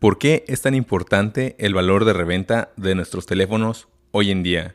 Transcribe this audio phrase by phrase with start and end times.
[0.00, 4.74] ¿Por qué es tan importante el valor de reventa de nuestros teléfonos hoy en día?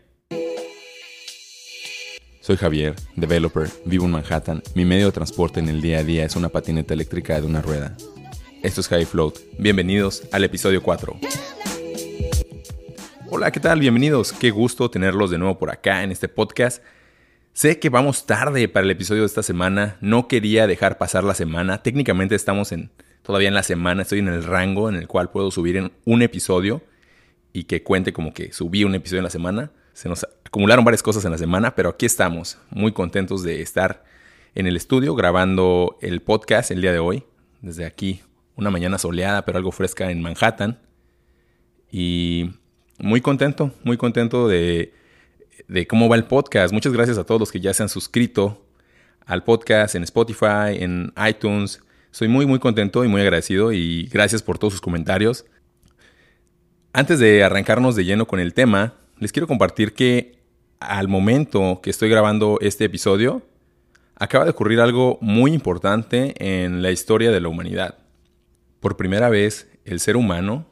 [2.41, 4.61] Soy Javier, developer, vivo en Manhattan.
[4.75, 7.63] Mi medio de transporte en el día a día es una patineta eléctrica de una
[7.63, 7.97] rueda.
[8.61, 9.39] Esto es High Float.
[9.57, 11.17] Bienvenidos al episodio 4.
[13.31, 13.79] Hola, ¿qué tal?
[13.79, 14.31] Bienvenidos.
[14.31, 16.83] Qué gusto tenerlos de nuevo por acá en este podcast.
[17.51, 19.97] Sé que vamos tarde para el episodio de esta semana.
[20.01, 21.81] No quería dejar pasar la semana.
[21.81, 22.91] Técnicamente estamos en
[23.25, 26.21] todavía en la semana, estoy en el rango en el cual puedo subir en un
[26.21, 26.83] episodio
[27.51, 29.71] y que cuente como que subí un episodio en la semana.
[29.93, 34.03] Se nos acumularon varias cosas en la semana, pero aquí estamos, muy contentos de estar
[34.53, 37.23] en el estudio grabando el podcast el día de hoy,
[37.61, 38.21] desde aquí,
[38.55, 40.79] una mañana soleada, pero algo fresca en Manhattan.
[41.91, 42.51] Y
[42.99, 44.93] muy contento, muy contento de,
[45.67, 46.73] de cómo va el podcast.
[46.73, 48.65] Muchas gracias a todos los que ya se han suscrito
[49.25, 51.81] al podcast en Spotify, en iTunes,
[52.15, 55.43] soy muy muy contento y muy agradecido y gracias por todos sus comentarios.
[56.93, 60.39] Antes de arrancarnos de lleno con el tema, les quiero compartir que
[60.79, 63.45] al momento que estoy grabando este episodio,
[64.15, 67.97] acaba de ocurrir algo muy importante en la historia de la humanidad.
[68.79, 70.67] Por primera vez, el ser humano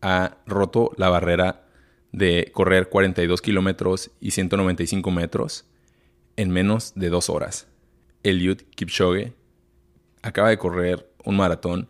[0.00, 1.66] ha roto la barrera
[2.12, 5.66] de correr 42 kilómetros y 195 metros
[6.36, 7.66] en menos de dos horas.
[8.22, 9.34] Eliud Kipchoge
[10.22, 11.88] acaba de correr un maratón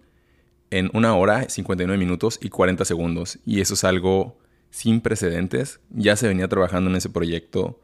[0.71, 3.39] en una hora, 59 minutos y 40 segundos.
[3.45, 4.39] Y eso es algo
[4.71, 5.81] sin precedentes.
[5.91, 7.81] Ya se venía trabajando en ese proyecto.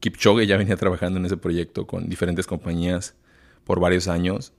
[0.00, 3.14] Kipchoge ya venía trabajando en ese proyecto con diferentes compañías
[3.64, 4.52] por varios años.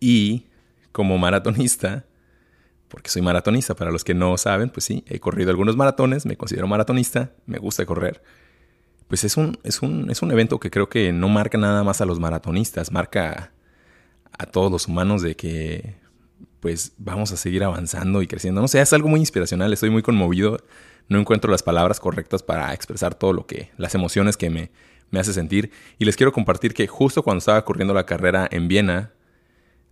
[0.00, 0.46] Y
[0.92, 2.04] como maratonista,
[2.88, 6.36] porque soy maratonista, para los que no saben, pues sí, he corrido algunos maratones, me
[6.36, 8.22] considero maratonista, me gusta correr.
[9.08, 12.00] Pues es un, es un, es un evento que creo que no marca nada más
[12.00, 13.52] a los maratonistas, marca
[14.38, 15.96] a todos los humanos de que
[16.60, 18.60] pues vamos a seguir avanzando y creciendo.
[18.60, 20.58] No sé, es algo muy inspiracional, estoy muy conmovido,
[21.08, 24.70] no encuentro las palabras correctas para expresar todo lo que, las emociones que me,
[25.10, 25.70] me hace sentir.
[25.98, 29.12] Y les quiero compartir que justo cuando estaba corriendo la carrera en Viena,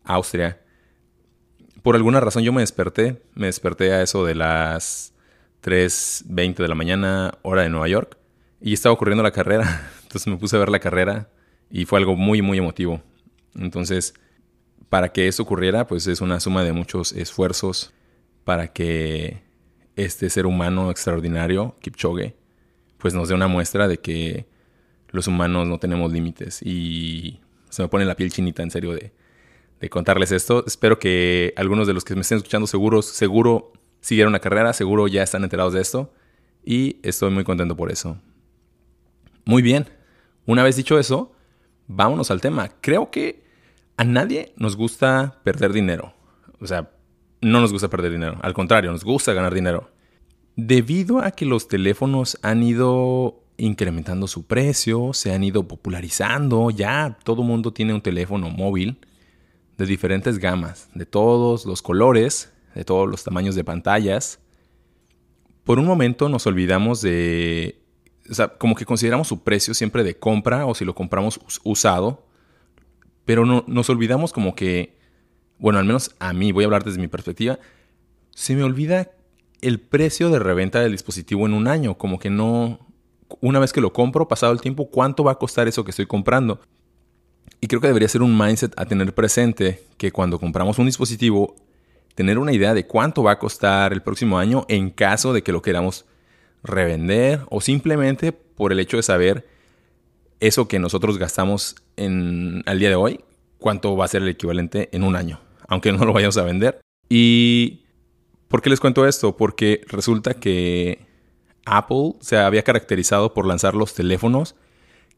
[0.04, 0.60] Austria,
[1.82, 5.12] por alguna razón yo me desperté, me desperté a eso de las
[5.62, 8.16] 3.20 de la mañana, hora de Nueva York,
[8.60, 11.28] y estaba corriendo la carrera, entonces me puse a ver la carrera
[11.70, 13.02] y fue algo muy, muy emotivo.
[13.54, 14.14] Entonces,
[14.92, 17.94] para que eso ocurriera, pues es una suma de muchos esfuerzos
[18.44, 19.40] para que
[19.96, 22.36] este ser humano extraordinario, Kipchoge,
[22.98, 24.44] pues nos dé una muestra de que
[25.08, 26.60] los humanos no tenemos límites.
[26.60, 29.12] Y se me pone la piel chinita en serio de,
[29.88, 30.62] contarles esto.
[30.66, 33.72] Espero que algunos de los que me estén escuchando seguros, seguro
[34.02, 36.12] siguieron la carrera, seguro ya están enterados de esto.
[36.66, 38.18] Y estoy muy contento por eso.
[39.46, 39.88] Muy bien.
[40.44, 41.32] Una vez dicho eso,
[41.86, 42.72] vámonos al tema.
[42.82, 43.41] Creo que
[43.96, 46.14] a nadie nos gusta perder dinero.
[46.60, 46.90] O sea,
[47.40, 48.38] no nos gusta perder dinero.
[48.42, 49.90] Al contrario, nos gusta ganar dinero.
[50.56, 57.18] Debido a que los teléfonos han ido incrementando su precio, se han ido popularizando, ya
[57.24, 58.98] todo mundo tiene un teléfono móvil
[59.78, 64.40] de diferentes gamas, de todos los colores, de todos los tamaños de pantallas.
[65.64, 67.82] Por un momento nos olvidamos de,
[68.30, 72.26] o sea, como que consideramos su precio siempre de compra o si lo compramos usado
[73.24, 74.96] pero no, nos olvidamos como que,
[75.58, 77.58] bueno, al menos a mí, voy a hablar desde mi perspectiva,
[78.30, 79.10] se me olvida
[79.60, 82.80] el precio de reventa del dispositivo en un año, como que no,
[83.40, 86.06] una vez que lo compro, pasado el tiempo, ¿cuánto va a costar eso que estoy
[86.06, 86.60] comprando?
[87.60, 91.54] Y creo que debería ser un mindset a tener presente que cuando compramos un dispositivo,
[92.16, 95.52] tener una idea de cuánto va a costar el próximo año en caso de que
[95.52, 96.04] lo queramos
[96.64, 99.46] revender o simplemente por el hecho de saber
[100.42, 103.20] eso que nosotros gastamos en, al día de hoy,
[103.58, 106.80] cuánto va a ser el equivalente en un año, aunque no lo vayamos a vender.
[107.08, 107.84] ¿Y
[108.48, 109.36] por qué les cuento esto?
[109.36, 111.06] Porque resulta que
[111.64, 114.56] Apple se había caracterizado por lanzar los teléfonos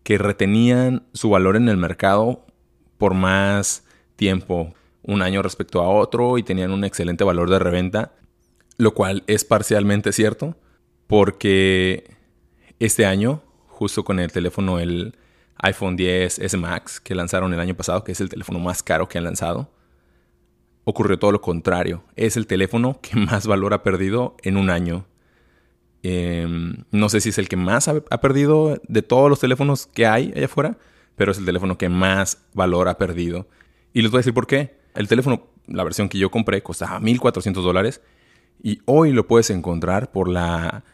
[0.02, 2.44] que retenían su valor en el mercado
[2.98, 3.84] por más
[4.16, 8.12] tiempo, un año respecto a otro, y tenían un excelente valor de reventa,
[8.76, 10.54] lo cual es parcialmente cierto,
[11.06, 12.14] porque
[12.78, 13.42] este año
[13.74, 15.16] justo con el teléfono, el
[15.56, 19.08] iPhone 10 S Max que lanzaron el año pasado, que es el teléfono más caro
[19.08, 19.70] que han lanzado,
[20.84, 22.04] ocurrió todo lo contrario.
[22.16, 25.06] Es el teléfono que más valor ha perdido en un año.
[26.02, 30.06] Em, no sé si es el que más ha, perdido de todos los teléfonos que
[30.06, 30.78] hay allá afuera,
[31.16, 33.48] pero es el teléfono que más valor ha perdido.
[33.92, 34.78] Y les voy a decir por qué.
[34.94, 38.00] El teléfono, la versión que yo compré, costaba 1.400 dólares
[38.62, 40.84] y hoy lo puedes encontrar por la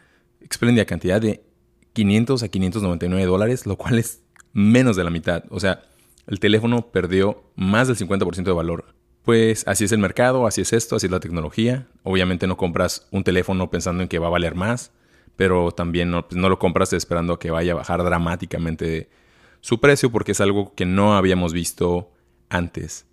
[0.41, 1.43] espléndida cantidad de
[1.93, 4.21] 500 a 599 dólares, lo cual es
[4.53, 5.43] menos de la mitad.
[5.49, 5.83] O sea,
[6.27, 8.85] el teléfono perdió más del 50% de valor
[9.23, 11.87] pues así es el mercado, así es esto, así es la tecnología.
[12.03, 14.91] Obviamente no compras un teléfono pensando en que va a valer más,
[15.35, 19.09] pero también no, pues, no lo compras esperando que vaya a bajar dramáticamente
[19.61, 22.11] su precio porque es algo que no habíamos visto
[22.49, 23.05] antes.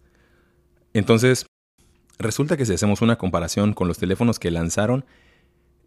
[0.95, 1.47] Entonces,
[2.19, 5.05] resulta que si hacemos una comparación con los teléfonos que lanzaron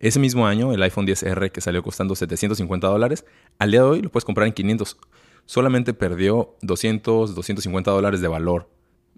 [0.01, 3.23] ese mismo año, el iPhone 10R que salió costando 750 dólares,
[3.59, 4.97] al día de hoy lo puedes comprar en 500.
[5.45, 8.67] Solamente perdió 200, 250 dólares de valor.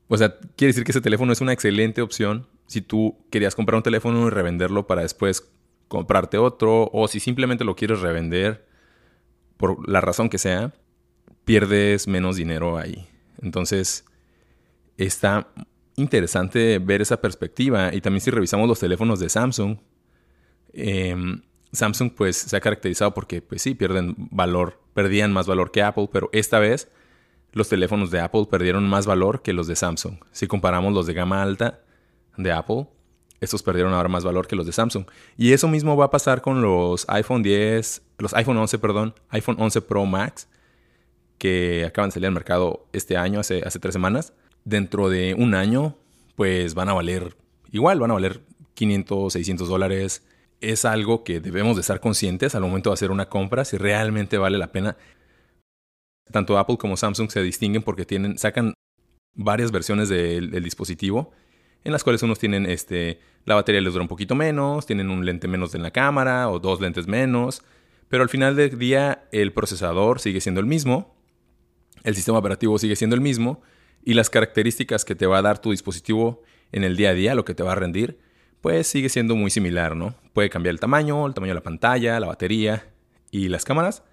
[0.10, 3.78] O sea, quiere decir que ese teléfono es una excelente opción si tú querías comprar
[3.78, 5.50] un teléfono y revenderlo para después
[5.88, 8.66] comprarte otro, o si simplemente lo quieres revender
[9.58, 10.74] por la razón que sea,
[11.46, 13.08] pierdes menos dinero ahí.
[13.42, 14.06] Entonces,
[14.98, 15.48] está
[15.96, 17.94] interesante ver esa perspectiva.
[17.94, 19.78] Y también si revisamos los teléfonos de Samsung,
[20.74, 21.42] em,
[21.72, 26.10] Samsung pues se ha caracterizado porque pues sí, pierden valor, perdían más valor que Apple,
[26.12, 26.90] pero esta vez
[27.52, 30.16] los teléfonos de Apple perdieron más valor que los de Samsung.
[30.32, 31.80] Si comparamos los de gama alta
[32.38, 32.88] de Apple,
[33.40, 35.06] estos perdieron ahora más valor que los de Samsung.
[35.38, 39.58] Y eso mismo va a pasar con los iPhone 10, los iPhone 11, perdón, iPhone
[39.60, 40.48] 11 Pro Max,
[41.38, 44.34] que acaban de salir al mercado este año, hace, hace tres semanas
[44.66, 45.96] dentro de un año,
[46.36, 47.36] pues van a valer
[47.72, 48.42] igual, van a valer
[48.74, 50.24] 500, 600 dólares.
[50.64, 54.38] Es algo que debemos de estar conscientes al momento de hacer una compra, si realmente
[54.38, 54.96] vale la pena.
[56.32, 58.74] Tanto Apple como Samsung se distinguen porque tienen, sacan
[59.34, 61.32] varias versiones del, dispositivo,
[61.84, 65.26] en las cuales unos tienen este, la batería les dura un poquito menos, tienen un
[65.26, 67.62] lente menos en la cámara o dos lentes menos,
[68.08, 71.14] pero al final del día el procesador sigue siendo el mismo,
[72.04, 73.62] el sistema operativo sigue siendo el mismo,
[74.02, 77.36] y las características que te va a dar tu dispositivo en el día a día,
[77.36, 78.23] lo que te va a rendir,
[78.64, 80.16] pues sigue siendo muy similar, ¿no?
[80.32, 82.88] Puede cambiar el tamaño, el tamaño de la pantalla, la batería
[83.30, 84.04] y las cámaras,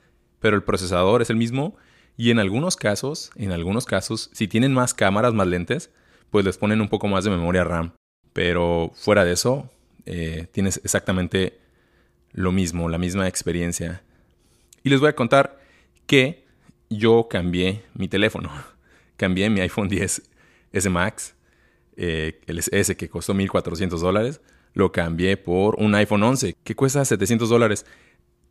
[0.41, 1.77] pero el procesador es el mismo
[2.17, 5.91] y en algunos casos, en algunos casos, si tienen más cámaras, más lentes,
[6.31, 7.93] pues les ponen un poco más de memoria RAM.
[8.33, 9.71] Pero fuera de eso,
[10.05, 11.61] eh, tienes exactamente
[12.33, 14.03] lo mismo, la misma experiencia.
[14.83, 15.61] Y les voy a contar
[16.09, 16.45] que
[16.89, 18.51] yo cambié mi teléfono
[19.17, 20.23] cambié mi iPhone 10
[20.73, 21.37] S Max,
[22.03, 24.41] eh, el S que costó 1.400 dólares,
[24.73, 27.85] lo cambié por un iPhone 11 que cuesta 700 dólares.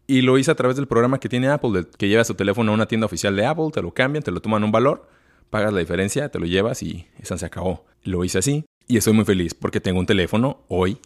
[0.05, 2.75] Y lo hice a través del programa que tiene Apple, que llevas tu teléfono a
[2.75, 5.07] una tienda oficial de Apple, te lo cambian, te lo toman un valor,
[5.49, 7.87] pagas la diferencia, te lo llevas y esa se acabó.
[8.03, 10.99] Lo hice así y estoy muy feliz porque tengo un teléfono hoy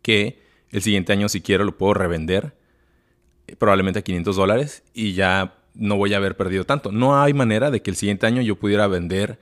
[0.00, 2.56] que el siguiente año si quiero lo puedo revender
[3.46, 6.92] eh, probablemente a 500 dólares y ya no voy a haber perdido tanto.
[6.92, 9.38] No hay manera de que el siguiente año yo pudiera vender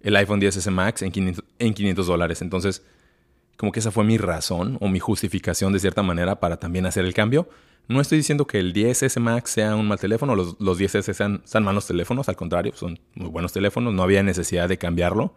[0.00, 2.42] el iPhone 10S Max en 500, en 500 dólares.
[2.42, 2.84] Entonces,
[3.56, 7.04] como que esa fue mi razón o mi justificación de cierta manera para también hacer
[7.04, 7.48] el cambio.
[7.88, 11.40] No estoy diciendo que el 10S Max sea un mal teléfono, los, los 10S sean,
[11.44, 15.34] sean malos teléfonos, al contrario, son muy buenos teléfonos, no había necesidad de cambiarlo,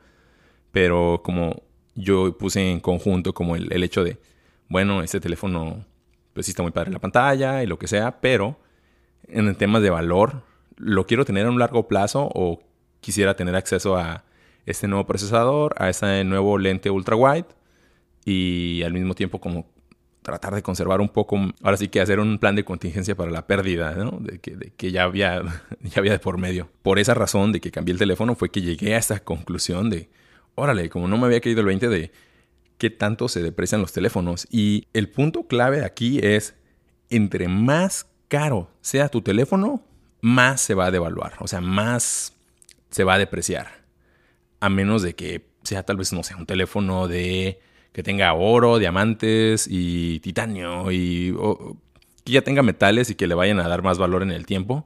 [0.72, 1.64] pero como
[1.96, 4.20] yo puse en conjunto como el, el hecho de,
[4.68, 5.86] bueno, este teléfono
[6.34, 8.60] pues sí está muy padre la pantalla y lo que sea, pero
[9.28, 10.44] en el tema de valor,
[10.78, 12.62] ¿lo quiero tener a un largo plazo o
[13.00, 14.26] quisiera tener acceso a
[14.66, 17.46] este nuevo procesador, a ese nuevo lente ultra wide
[18.26, 19.66] y al mismo tiempo como
[20.22, 23.48] tratar de conservar un poco, ahora sí que hacer un plan de contingencia para la
[23.48, 24.20] pérdida, ¿no?
[24.20, 25.42] De que, ya, había,
[25.82, 26.70] ya había de por medio.
[26.84, 30.10] Por esa razón de que cambié el teléfono fue que llegué a esta conclusión de,
[30.56, 32.12] órale, como no me había caído el 20 de
[32.78, 34.48] qué tanto se deprecian los teléfonos.
[34.52, 36.56] Y el punto clave aquí es,
[37.10, 39.84] entre más caro sea tu teléfono,
[40.22, 42.34] más se va a devaluar, o sea, más
[42.92, 43.81] se va a depreciar.
[44.62, 47.60] A menos de que sea tal vez, no sé, un teléfono de
[47.92, 51.36] que tenga oro, diamantes y titanio y
[52.24, 54.86] que ya tenga metales y que le vayan a dar más valor en el tiempo.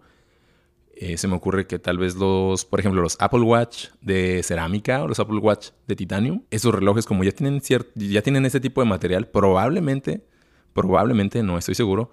[0.96, 5.04] Eh, se me ocurre que tal vez los, por ejemplo, los Apple Watch de cerámica
[5.04, 7.62] o los Apple Watch de titanio, esos relojes como ya tienen,
[7.96, 10.26] ya tienen ese tipo de material, probablemente,
[10.74, 12.12] probablemente, no estoy seguro,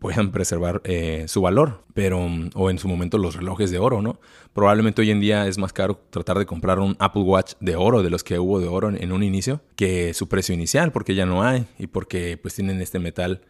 [0.00, 4.18] puedan preservar eh, su valor, pero o en su momento los relojes de oro, ¿no?
[4.54, 8.02] Probablemente hoy en día es más caro tratar de comprar un Apple Watch de oro,
[8.02, 11.26] de los que hubo de oro en, un inicio, que su precio inicial, porque ya
[11.26, 13.42] no hay y porque pues tienen este metal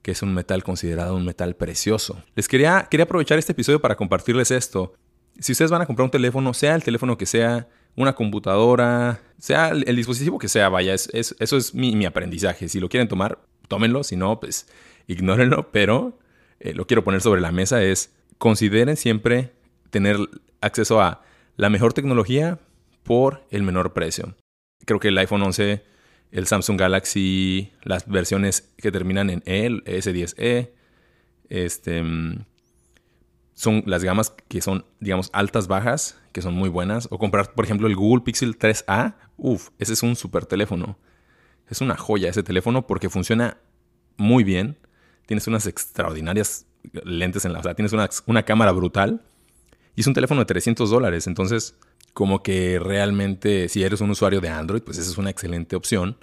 [0.00, 2.24] que es un metal considerado un metal precioso.
[2.34, 4.94] Les quería, quería aprovechar este episodio para compartirles esto.
[5.38, 9.68] Si ustedes van a comprar un teléfono, sea el teléfono que sea, una computadora, sea
[9.70, 12.68] el, dispositivo que sea, vaya, es, eso es mi, mi aprendizaje.
[12.68, 14.66] Si lo quieren tomar, tómenlo, si no, pues
[15.08, 16.20] ignórenlo, pero
[16.60, 19.52] eh, lo quiero poner sobre la mesa, es consideren siempre
[19.90, 20.16] tener
[20.60, 21.22] acceso a
[21.56, 22.60] la mejor tecnología
[23.02, 24.36] por el menor precio.
[24.84, 25.82] Creo que el iPhone 11,
[26.30, 30.70] el Samsung Galaxy, las versiones que terminan en E, el S10e,
[31.48, 32.04] este,
[33.54, 37.08] son las gamas que son, digamos, altas, bajas, que son muy buenas.
[37.10, 40.98] O comprar, por ejemplo, el Google Pixel 3A Uf, ese es un super teléfono.
[41.68, 43.58] Es una joya ese teléfono porque funciona
[44.16, 44.76] muy bien.
[45.28, 46.64] Tienes unas extraordinarias
[47.04, 47.58] lentes en la...
[47.58, 49.20] O sea, tienes una, una cámara brutal.
[49.94, 51.26] Y es un teléfono de 300 dólares.
[51.26, 51.74] Entonces,
[52.14, 56.16] como que realmente si eres un usuario de Android, pues esa es una excelente opción.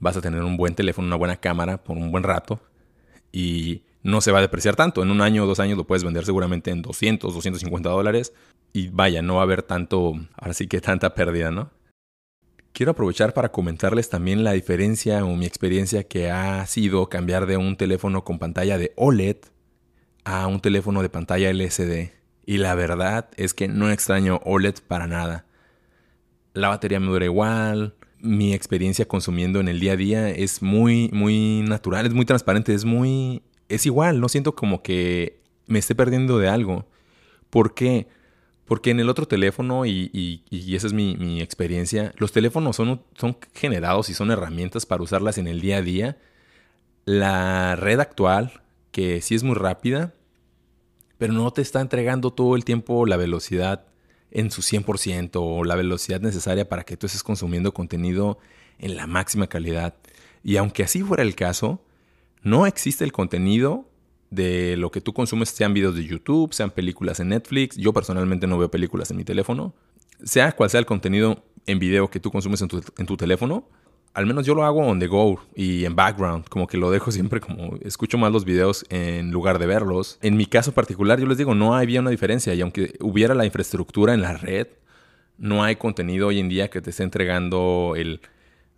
[0.00, 2.60] Vas a tener un buen teléfono, una buena cámara por un buen rato.
[3.30, 5.04] Y no se va a depreciar tanto.
[5.04, 8.32] En un año o dos años lo puedes vender seguramente en 200, 250 dólares.
[8.72, 11.70] Y vaya, no va a haber tanto, ahora sí que tanta pérdida, ¿no?
[12.74, 17.56] Quiero aprovechar para comentarles también la diferencia o mi experiencia que ha sido cambiar de
[17.56, 19.36] un teléfono con pantalla de OLED
[20.24, 22.10] a un teléfono de pantalla LCD.
[22.44, 25.46] Y la verdad es que no extraño OLED para nada.
[26.52, 27.94] La batería me dura igual.
[28.18, 32.74] Mi experiencia consumiendo en el día a día es muy, muy natural, es muy transparente,
[32.74, 33.44] es muy.
[33.68, 34.18] es igual.
[34.18, 35.38] No siento como que
[35.68, 36.88] me esté perdiendo de algo.
[37.50, 38.08] ¿Por qué?
[38.84, 44.14] En el otro teléfono, y, esa es mi, experiencia, los teléfonos son, son generados y
[44.14, 46.18] son herramientas para usarlas en el día a día.
[47.04, 50.14] La red actual, que sí es muy rápida,
[51.18, 53.86] pero no te está entregando todo el tiempo la velocidad
[54.30, 58.38] en su 100% o la velocidad necesaria para que tú estés consumiendo contenido
[58.78, 59.94] en la máxima calidad.
[60.42, 61.80] Y aunque así fuera el caso,
[62.42, 63.88] no existe el contenido
[64.34, 67.76] de lo que tú consumes, sean videos de YouTube, sean películas en Netflix.
[67.76, 69.74] Yo personalmente no veo películas en mi teléfono.
[70.22, 73.68] Sea cual sea el contenido en video que tú consumes en tu, teléfono,
[74.12, 77.10] al menos yo lo hago on the go y en background, como que lo dejo
[77.12, 80.18] siempre como escucho más los videos en lugar de verlos.
[80.22, 83.44] En mi caso particular, yo les digo, no había una diferencia y aunque hubiera la
[83.44, 84.68] infraestructura en la red,
[85.36, 88.20] no hay contenido hoy en día que te esté entregando el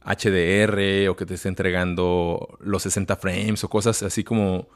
[0.05, 4.69] HDR o que te esté entregando los 60 frames o cosas así como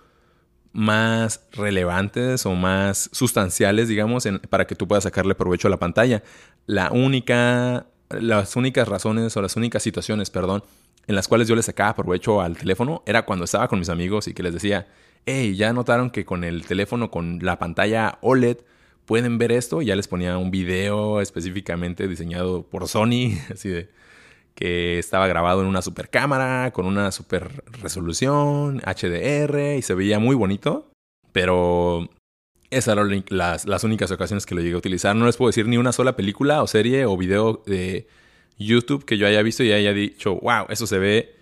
[0.72, 6.22] más relevantes o más sustanciales, digamos, para que tú puedas sacarle provecho a la pantalla.
[6.66, 10.62] La única, las únicas razones o las únicas situaciones, perdón,
[11.06, 14.28] en las cuales yo le sacaba provecho al teléfono era cuando estaba con mis amigos
[14.28, 14.86] y que les decía,
[15.26, 18.58] hey, ya notaron que con el teléfono, con la pantalla OLED,
[19.06, 19.82] pueden ver esto.
[19.82, 23.90] Ya les ponía un video específicamente diseñado por Sony, así de
[24.54, 30.18] que estaba grabado en una super cámara, con una super resolución, HDR, y se veía
[30.18, 30.90] muy bonito.
[31.32, 32.08] Pero
[32.70, 35.16] esas eran las, las únicas ocasiones que lo llegué a utilizar.
[35.16, 38.06] No les puedo decir ni una sola película o serie o video de
[38.58, 41.34] YouTube que yo haya visto y haya dicho, wow, eso se ve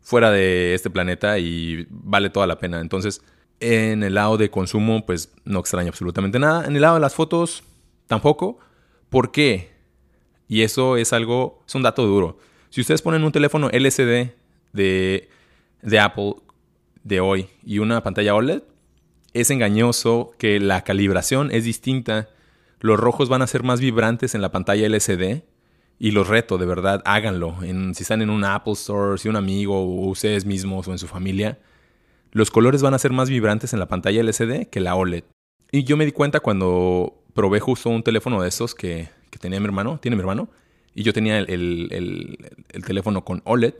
[0.00, 2.80] fuera de este planeta y vale toda la pena.
[2.80, 3.22] Entonces,
[3.58, 6.66] en el lado de consumo, pues no extraño absolutamente nada.
[6.66, 7.64] En el lado de las fotos,
[8.06, 8.58] tampoco.
[9.08, 9.72] ¿Por qué?
[10.48, 12.38] Y eso es algo, es un dato duro.
[12.76, 14.32] Si ustedes ponen un teléfono LCD
[14.74, 15.30] de,
[15.98, 16.34] Apple
[17.04, 18.64] de hoy y una pantalla OLED,
[19.32, 22.28] es engañoso que la calibración es distinta.
[22.80, 25.44] Los rojos van a ser más vibrantes en la pantalla LCD
[25.98, 27.56] y los reto, de verdad, háganlo.
[27.94, 31.06] Si están en un Apple Store, si un amigo o ustedes mismos o en su
[31.06, 31.58] familia,
[32.32, 35.24] los colores van a ser más vibrantes en la pantalla LCD que la OLED.
[35.72, 39.08] Y yo me di cuenta cuando probé justo un teléfono de esos que
[39.40, 40.50] tenía mi hermano, tiene mi hermano,
[40.96, 42.38] y yo tenía el,
[42.84, 43.74] teléfono con OLED.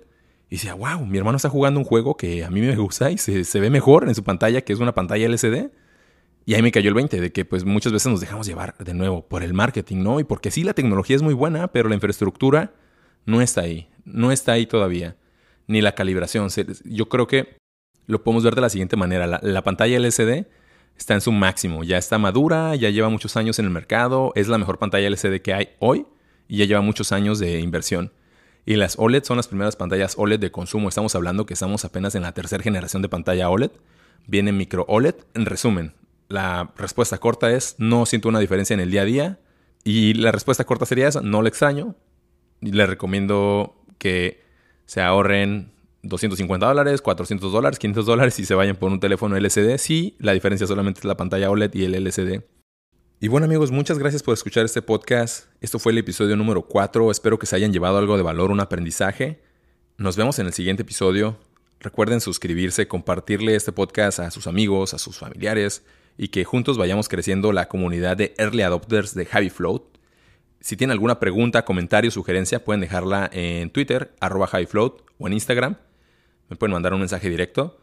[0.51, 3.17] Y decía, wow, mi hermano está jugando un juego que a mí me gusta y
[3.17, 5.71] se, ve mejor en su pantalla, que es una pantalla LCD.
[6.45, 8.93] Y ahí me cayó el 20 de que pues muchas veces nos dejamos llevar de
[8.93, 10.21] nuevo por el marketing, ¿no?
[10.21, 12.75] Y porque sí, la tecnología es muy buena, pero la infraestructura
[13.25, 13.89] no está ahí.
[14.05, 15.17] No está ahí todavía.
[15.67, 16.49] Ni la calibración.
[16.85, 17.57] Yo creo que
[18.07, 19.27] lo podemos ver de la siguiente manera.
[19.27, 20.47] La, la pantalla LCD
[20.99, 21.83] está en su máximo.
[21.83, 24.33] Ya está madura, ya lleva muchos años en el mercado.
[24.35, 26.07] Es la mejor pantalla LCD que hay hoy
[26.49, 28.13] y ya lleva muchos años de inversión.
[28.65, 30.89] Y las OLED son las primeras pantallas OLED de consumo.
[30.89, 33.71] Estamos hablando que estamos apenas en la tercera generación de pantalla OLED.
[34.27, 35.15] Viene micro OLED.
[35.35, 35.95] En resumen,
[36.29, 39.39] la respuesta corta es no siento una diferencia en el día a día.
[39.85, 41.95] Y la respuesta corta sería esa, no le extraño.
[42.61, 44.43] Le recomiendo que
[44.85, 45.71] se ahorren
[46.03, 49.79] 250 dólares, 400 dólares, 500 dólares y se vayan por un teléfono LCD.
[49.79, 52.43] Sí, la diferencia solamente es la pantalla OLED y el LCD.
[53.19, 55.47] Y bueno amigos, muchas gracias por escuchar este podcast.
[55.63, 57.11] Esto fue el episodio número 4.
[57.11, 59.41] Espero que se hayan llevado algo de valor, un aprendizaje.
[59.97, 61.39] Nos vemos en el siguiente episodio.
[61.81, 65.83] Recuerden suscribirse, compartirle este podcast a sus amigos, a sus familiares
[66.19, 69.83] y que juntos vayamos creciendo la comunidad de Early Adopters de Javi Float.
[70.61, 75.77] Si tienen alguna pregunta, comentario, sugerencia, pueden dejarla en Twitter, arroba Float, o en Instagram.
[76.51, 77.79] Me pueden mandar un mensaje directo.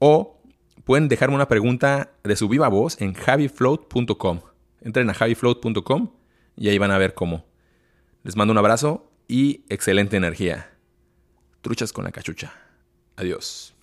[0.00, 0.42] O
[0.82, 4.40] pueden dejarme una pregunta de su viva voz en javifloat.com.
[4.84, 6.12] Entren a javifloat.com
[6.56, 7.46] y ahí van a ver cómo.
[8.22, 10.70] Les mando un abrazo y excelente energía.
[11.60, 12.52] Truchas con la cachucha.
[13.16, 13.74] Adiós.